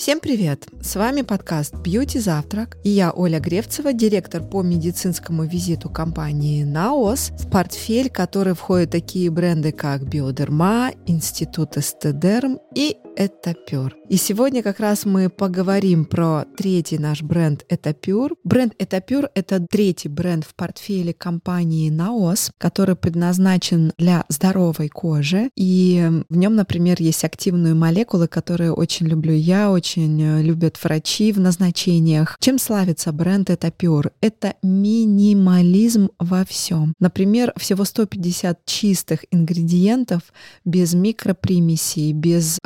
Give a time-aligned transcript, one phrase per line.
[0.00, 0.66] Всем привет!
[0.80, 7.32] С вами подкаст «Бьюти Завтрак» и я, Оля Гревцева, директор по медицинскому визиту компании «Наос»,
[7.38, 13.94] в портфель который входят такие бренды, как «Биодерма», «Институт Эстедерм» и «Этапюр».
[14.08, 18.34] И сегодня как раз мы поговорим про третий наш бренд «Этапюр».
[18.44, 25.50] Бренд «Этапюр»— это третий бренд в портфеле компании «Наос», который предназначен для здоровой кожи.
[25.54, 31.30] И в нем, например, есть активные молекулы, которые очень люблю я, очень э, любят врачи
[31.30, 32.38] в назначениях.
[32.40, 34.12] Чем славится бренд Этапюр?
[34.22, 36.94] Это минимализм во всем.
[36.98, 40.22] Например, всего 150 чистых ингредиентов
[40.64, 42.58] без микропримесей, без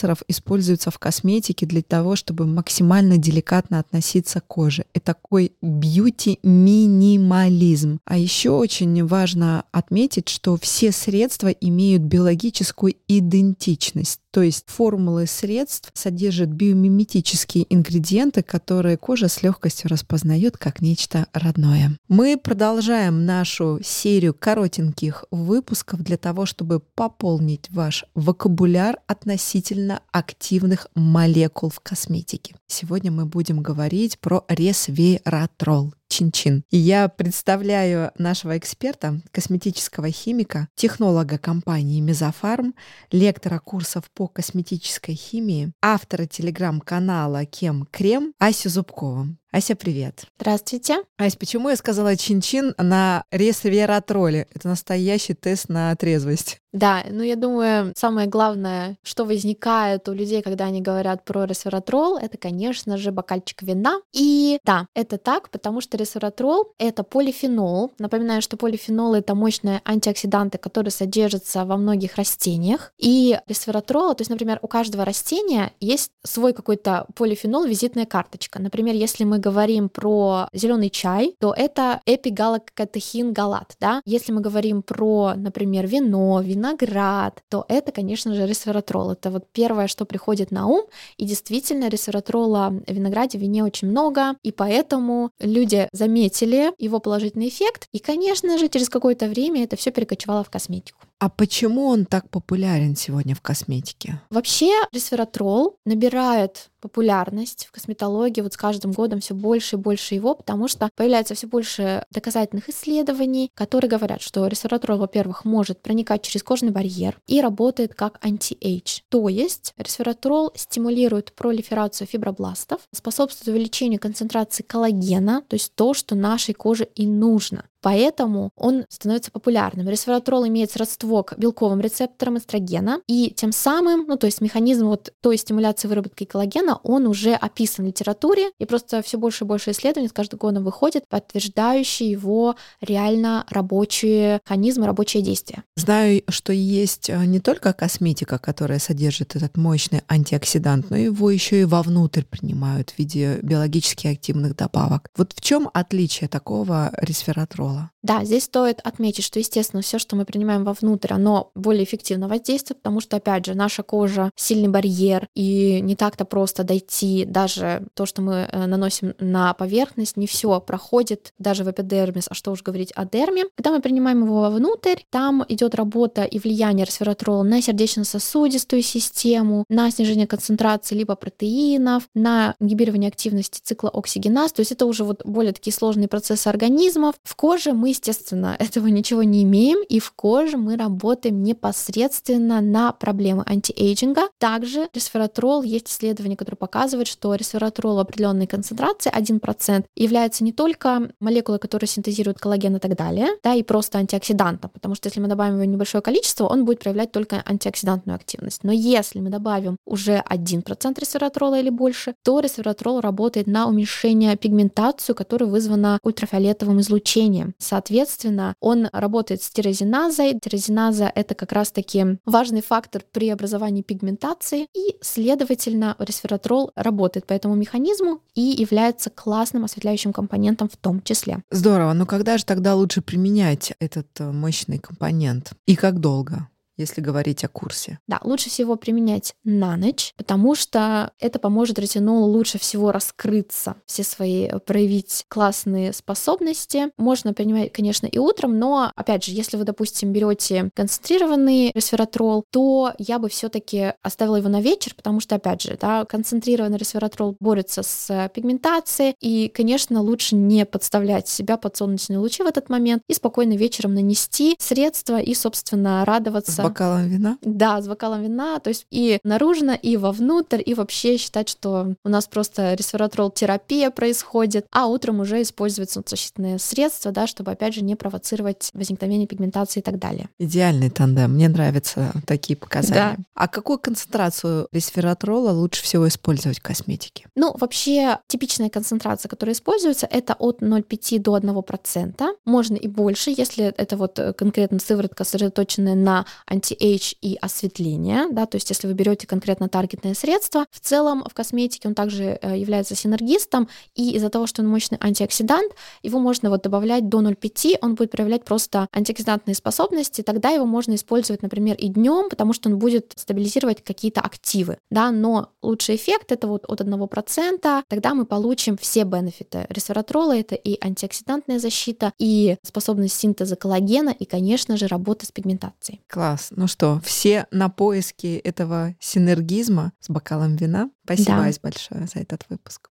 [0.00, 4.86] агрессоров используются в косметике для того, чтобы максимально деликатно относиться к коже.
[4.94, 7.98] Это такой бьюти-минимализм.
[8.04, 14.20] А еще очень важно отметить, что все средства имеют биологическую идентичность.
[14.32, 21.96] То есть формулы средств содержат биомиметические ингредиенты, которые кожа с легкостью распознает как нечто родное.
[22.08, 31.70] Мы продолжаем нашу серию коротеньких выпусков для того, чтобы пополнить ваш вокабуляр относительно активных молекул
[31.70, 32.54] в косметике.
[32.68, 35.92] Сегодня мы будем говорить про ресвератрол.
[36.10, 36.64] Чин-чин.
[36.70, 42.74] И я представляю нашего эксперта, косметического химика, технолога компании Мезофарм,
[43.12, 49.28] лектора курсов по косметической химии, автора телеграм-канала Кем Крем Асю Зубкову.
[49.52, 50.26] Ася, привет.
[50.38, 51.02] Здравствуйте.
[51.18, 54.46] Ася, почему я сказала чин-чин на ресвератроле?
[54.54, 56.60] Это настоящий тест на трезвость.
[56.72, 62.16] Да, ну я думаю, самое главное, что возникает у людей, когда они говорят про ресвератрол,
[62.16, 64.00] это, конечно же, бокальчик вина.
[64.12, 67.92] И да, это так, потому что ресвератрол— это полифенол.
[67.98, 72.92] Напоминаю, что полифенол— это мощные антиоксиданты, которые содержатся во многих растениях.
[72.98, 78.62] И ресвератрол, то есть, например, у каждого растения есть свой какой-то полифенол, визитная карточка.
[78.62, 84.00] Например, если мы говорим про зеленый чай, то это эпигалокатехин галат, да.
[84.04, 89.12] Если мы говорим про, например, вино, виноград, то это, конечно же, ресвератрол.
[89.12, 90.84] Это вот первое, что приходит на ум.
[91.16, 97.48] И действительно, ресвератрола в винограде, в вине очень много, и поэтому люди заметили его положительный
[97.48, 101.00] эффект, и, конечно же, через какое-то время это все перекочевало в косметику.
[101.20, 104.22] А почему он так популярен сегодня в косметике?
[104.30, 110.34] Вообще, ресвератрол набирает популярность в косметологии вот с каждым годом все больше и больше его,
[110.34, 116.42] потому что появляется все больше доказательных исследований, которые говорят, что ресвератрол, во-первых, может проникать через
[116.42, 119.00] кожный барьер и работает как anti-age.
[119.10, 126.54] То есть ресвератрол стимулирует пролиферацию фибробластов, способствует увеличению концентрации коллагена, то есть то, что нашей
[126.54, 127.66] коже и нужно.
[127.82, 129.88] Поэтому он становится популярным.
[129.88, 135.12] Ресвератрол имеет сродство к белковым рецепторам эстрогена, и тем самым, ну то есть механизм вот
[135.20, 139.70] той стимуляции выработки коллагена, он уже описан в литературе, и просто все больше и больше
[139.70, 145.64] исследований с каждым годом выходит, подтверждающие его реально рабочие механизмы, рабочие действия.
[145.76, 151.62] Знаю, что есть э, не только косметика, которая содержит этот мощный антиоксидант, но его еще
[151.62, 155.08] и вовнутрь принимают в виде биологически активных добавок.
[155.16, 157.69] Вот в чем отличие такого ресвератрола?
[157.69, 157.91] контрола.
[158.02, 162.78] Да, здесь стоит отметить, что, естественно, все, что мы принимаем вовнутрь, оно более эффективно воздействует,
[162.80, 168.06] потому что, опять же, наша кожа сильный барьер, и не так-то просто дойти, даже то,
[168.06, 172.62] что мы э, наносим на поверхность, не все проходит даже в эпидермис, а что уж
[172.62, 173.44] говорить о дерме.
[173.54, 179.90] Когда мы принимаем его вовнутрь, там идет работа и влияние ресвератрола на сердечно-сосудистую систему, на
[179.90, 185.52] снижение концентрации либо протеинов, на ингибирование активности цикла оксигеназ, то есть это уже вот более
[185.52, 187.16] такие сложные процессы организмов.
[187.22, 192.92] В коже мы, естественно, этого ничего не имеем, и в коже мы работаем непосредственно на
[192.92, 194.22] проблемы антиэйджинга.
[194.38, 201.10] Также ресвератрол, есть исследования, которые показывают, что ресвератрол в определенной концентрации 1% является не только
[201.20, 205.28] молекулой, которая синтезирует коллаген и так далее, да, и просто антиоксидантом, потому что если мы
[205.28, 208.64] добавим его небольшое количество, он будет проявлять только антиоксидантную активность.
[208.64, 215.14] Но если мы добавим уже 1% ресвератрола или больше, то ресвератрол работает на уменьшение пигментацию,
[215.14, 217.52] которая вызвана ультрафиолетовым излучением лечения.
[217.80, 220.38] Соответственно, он работает с тирозиназой.
[220.38, 227.54] Тирозиназа— это как раз-таки важный фактор при образовании пигментации, и, следовательно, ресвератрол работает по этому
[227.54, 231.42] механизму и является классным осветляющим компонентом в том числе.
[231.50, 231.94] Здорово.
[231.94, 235.52] Но когда же тогда лучше применять этот э, мощный компонент?
[235.64, 236.50] И как долго?
[236.80, 237.98] Если говорить о курсе?
[238.06, 244.02] Да, лучше всего применять на ночь, потому что это поможет ретинолу лучше всего раскрыться, все
[244.02, 246.90] свои э, проявить классные способности.
[246.96, 252.92] Можно принимать, конечно, и утром, но, опять же, если вы, допустим, берете концентрированный ресвератрол, то
[252.98, 257.82] я бы все-таки оставила его на вечер, потому что, опять же, да, концентрированный ресвератрол борется
[257.82, 263.14] с пигментацией, и, конечно, лучше не подставлять себя под солнечные лучи в этот момент и
[263.14, 266.62] спокойно вечером нанести средства и, собственно, радоваться.
[266.70, 267.38] Бокалом вина?
[267.42, 272.08] Да, с бокалом вина, то есть и наружно, и вовнутрь, и вообще считать, что у
[272.08, 277.82] нас просто ресвератрол терапия происходит, а утром уже использовать солнцезащитные средства, да, чтобы, опять же,
[277.82, 280.28] не провоцировать возникновение пигментации и так далее.
[280.38, 281.34] Идеальный тандем.
[281.34, 283.16] Мне нравятся такие показания.
[283.18, 283.24] Да.
[283.34, 287.26] А какую концентрацию ресвератрола лучше всего использовать в косметике?
[287.34, 292.36] Ну, вообще, типичная концентрация, которая используется, это от 0,5 до 1%.
[292.44, 296.26] Можно и больше, если это вот конкретно сыворотка, сосредоточенная на
[296.60, 301.34] anti-age и осветление, да, то есть если вы берете конкретно таргетное средство, в целом в
[301.34, 305.72] косметике он также э, является синергистом, и из-за того, что он мощный антиоксидант,
[306.02, 310.94] его можно вот добавлять до 0,5, он будет проявлять просто антиоксидантные способности, тогда его можно
[310.94, 316.32] использовать, например, и днем, потому что он будет стабилизировать какие-то активы, да, но лучший эффект
[316.32, 322.56] это вот от 1%, тогда мы получим все бенефиты ресвератрола, это и антиоксидантная защита, и
[322.62, 326.00] способность синтеза коллагена, и, конечно же, работа с пигментацией.
[326.08, 326.49] Класс.
[326.50, 330.90] Ну что, все на поиске этого синергизма с бокалом вина.
[331.04, 331.44] Спасибо, да.
[331.44, 332.90] Ась, большое за этот выпуск.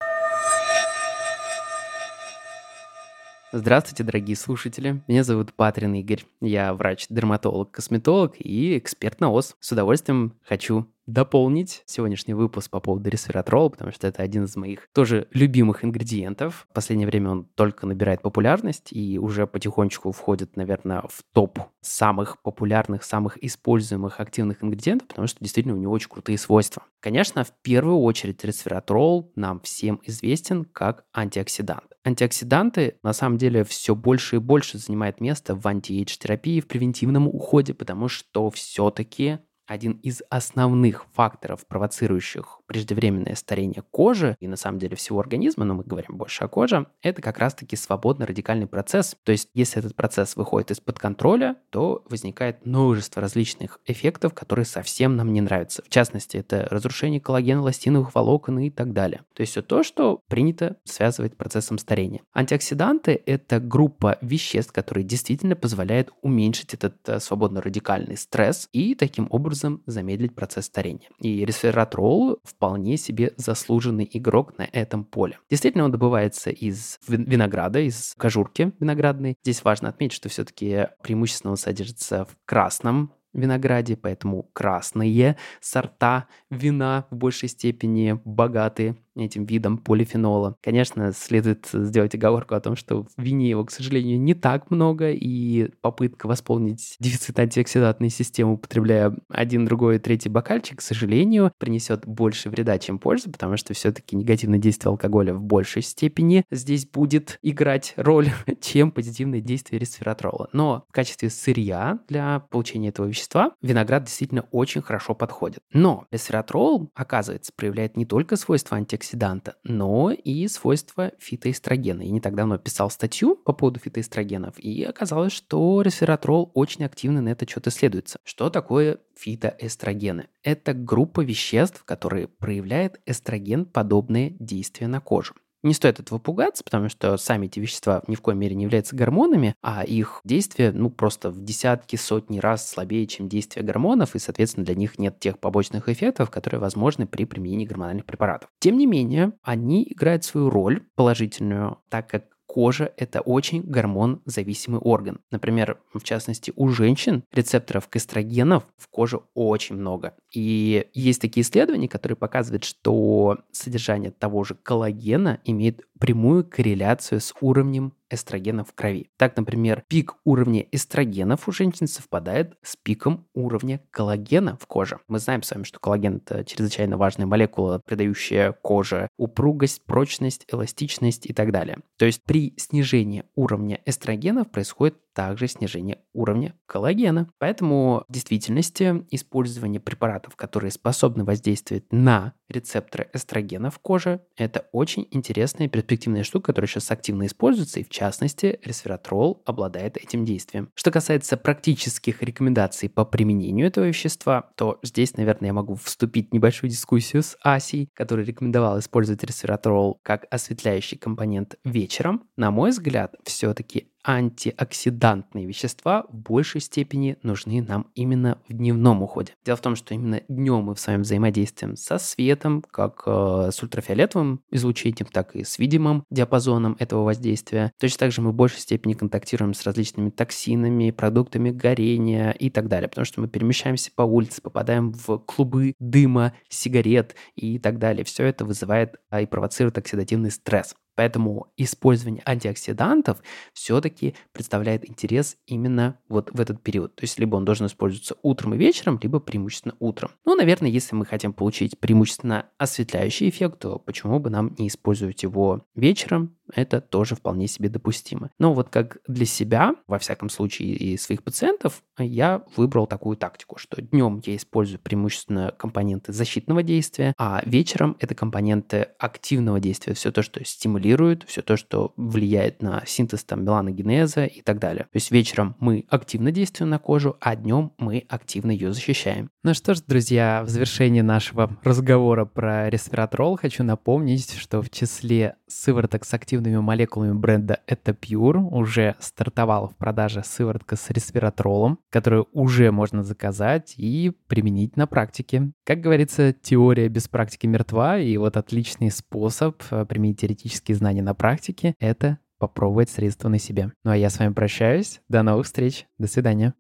[3.53, 5.03] Здравствуйте, дорогие слушатели.
[5.09, 6.24] Меня зовут Патрин Игорь.
[6.39, 9.57] Я врач-дерматолог, косметолог и эксперт на ОС.
[9.59, 14.88] С удовольствием хочу дополнить сегодняшний выпуск по поводу ресвератрола, потому что это один из моих
[14.94, 16.65] тоже любимых ингредиентов.
[16.69, 22.42] В последнее время он только набирает популярность и уже потихонечку входит, наверное, в топ самых
[22.44, 26.83] популярных, самых используемых активных ингредиентов, потому что действительно у него очень крутые свойства.
[27.01, 31.91] Конечно, в первую очередь ресвератрол нам всем известен как антиоксидант.
[32.03, 37.74] Антиоксиданты на самом деле все больше и больше занимают место в антиэйдж-терапии, в превентивном уходе,
[37.74, 39.39] потому что все-таки
[39.71, 45.73] один из основных факторов, провоцирующих преждевременное старение кожи и на самом деле всего организма, но
[45.73, 49.15] мы говорим больше о коже, это как раз-таки свободный радикальный процесс.
[49.23, 55.15] То есть, если этот процесс выходит из-под контроля, то возникает множество различных эффектов, которые совсем
[55.15, 55.83] нам не нравятся.
[55.83, 59.21] В частности, это разрушение коллагена, эластиновых волокон и так далее.
[59.33, 62.21] То есть все то, что принято связывать процессом старения.
[62.33, 69.61] Антиоксиданты– это группа веществ, которые действительно позволяют уменьшить этот э, свободно-радикальный стресс и таким образом
[69.86, 71.10] замедлить процесс старения.
[71.19, 75.40] И ресвератрол вполне себе заслуженный игрок на этом поле.
[75.50, 79.36] Действительно, он добывается из винограда, из кожурки виноградной.
[79.44, 87.07] Здесь важно отметить, что все-таки преимущественно он содержится в красном винограде, поэтому красные сорта вина
[87.12, 90.56] в большей степени богаты этим видом полифенола.
[90.62, 95.12] Конечно, следует сделать оговорку о том, что в вине его, к сожалению, не так много,
[95.12, 102.50] и попытка восполнить дефицит антиоксидантной системы, употребляя один, другой, третий бокальчик, к сожалению, принесет больше
[102.50, 107.94] вреда, чем пользы, потому что все-таки негативное действие алкоголя в большей степени здесь будет играть
[107.98, 108.30] роль,
[108.62, 110.50] чем позитивное действие ресвератрола.
[110.54, 115.60] Но в качестве сырья для получения этого вещества виноград действительно очень хорошо подходит.
[115.74, 122.01] Но ресвератрол, оказывается, проявляет не только свойства антиоксидантов, антиоксиданта, но и свойства фитоэстрогена.
[122.01, 127.21] Я не так давно писал статью по поводу фитоэстрогенов, и оказалось, что ресвератрол очень активно
[127.21, 128.19] на этот счет исследуется.
[128.24, 130.27] Что такое фитоэстрогены?
[130.44, 135.33] Это группа веществ, которые проявляют эстроген-подобные действия на кожу.
[135.63, 138.95] Не стоит этого пугаться, потому что сами эти вещества ни в коей мере не являются
[138.95, 144.19] гормонами, а их действие, ну, просто в десятки, сотни раз слабее, чем действие гормонов, и,
[144.19, 148.49] соответственно, для них нет тех побочных эффектов, которые возможны при применении гормональных препаратов.
[148.59, 155.22] Тем не менее, они играют свою роль положительную, так как кожа– это очень гормон-зависимый орган.
[155.31, 160.16] Например, в частности, у женщин рецепторов к эстрогенов в коже очень много.
[160.36, 167.34] И есть такие исследования, которые показывают, что содержание того же коллагена имеет прямую корреляцию с
[167.40, 169.09] уровнем эстрогенов в крови.
[169.18, 174.99] Так, например, пик уровня эстрогенов у женщин совпадает с пиком уровня коллагена в коже.
[175.07, 181.25] Мы знаем с вами, что коллаген– это чрезвычайно важная молекула, придающая коже упругость, прочность, эластичность
[181.25, 181.77] и так далее.
[181.97, 187.30] То есть при снижении уровня эстрогенов происходит также снижение уровня коллагена.
[187.37, 195.07] Поэтому в действительности использование препаратов, которые способны воздействовать на рецепторы эстрогена в коже, это очень
[195.11, 200.69] интересная и перспективная штука, которая сейчас активно используется, и в частности ресвератрол обладает этим действием.
[200.75, 206.33] Что касается практических рекомендаций по применению этого вещества, то здесь, наверное, я могу вступить в
[206.33, 212.30] небольшую дискуссию с Асей, который рекомендовал использовать ресвератрол как осветляющий компонент вечером.
[212.35, 219.34] На мой взгляд, все-таки антиоксидантные вещества в большей степени нужны нам именно в дневном уходе.
[219.46, 223.62] Дело в том, что именно днем мы в своем взаимодействии со светом, как э, с
[223.62, 227.72] ультрафиолетовым излучением, так и с видимым диапазоном этого воздействия.
[227.80, 232.68] Точно так же мы в большей степени контактируем с различными токсинами, продуктами горения и так
[232.68, 238.04] далее, потому что мы перемещаемся по улице, попадаем в клубы дыма, сигарет и так далее.
[238.04, 240.76] Все это вызывает а, и провоцирует оксидативный стресс.
[240.95, 243.21] Поэтому использование антиоксидантов
[243.54, 246.95] все-таки представляет интерес именно вот в этот период.
[246.95, 250.12] То есть либо он должен использоваться утром и вечером, либо преимущественно утром.
[250.26, 255.24] Ну, наверное, если мы хотим получить преимущественно осветляющий эффект, то почему бы нам не использовать
[255.24, 258.30] его вечером, это тоже вполне себе допустимо.
[258.38, 263.57] Но вот как для себя, во всяком случае, и своих пациентов, я выбрал такую тактику,
[263.57, 270.12] что днем я использую преимущественно компоненты защитного действия, а вечером это компоненты активного действия, все
[270.12, 270.81] то, что стимулирует,
[271.28, 274.83] все то, что влияет на синтез там меланогенеза и так далее.
[274.83, 279.30] То есть вечером мы активно действуем на кожу, а днем мы активно ее защищаем.
[279.44, 285.35] Ну что ж, друзья, в завершении нашего разговора про ресвератрол хочу напомнить, что в числе
[285.47, 291.80] сывороток с активным активными молекулами бренда Это Pure уже стартовала в продаже сыворотка с ресвератролом,
[291.90, 295.52] которую уже можно заказать и применить на практике.
[295.66, 300.23] Как говорится, теория без практики мертва, и вот отличный способ э, применить
[300.71, 303.71] теоретические знания на практике— это попробовать средства на себе.
[303.83, 305.01] Ну а я с вами прощаюсь.
[305.09, 305.85] До новых встреч.
[305.97, 306.54] До свидания.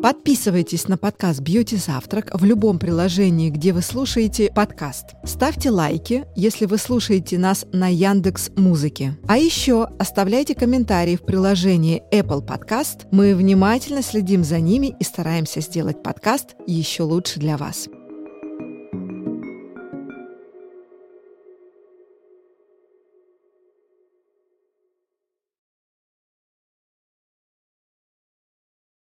[0.00, 5.16] Подписывайтесь на подкаст «Бьюти Завтрак» в любом приложении, где вы слушаете подкаст.
[5.24, 9.18] Ставьте лайки, если вы слушаете нас на Яндекс Музыке.
[9.26, 13.08] А еще оставляйте комментарии в приложении Apple Podcast.
[13.10, 17.88] Мы внимательно следим за ними и стараемся сделать подкаст еще лучше для вас.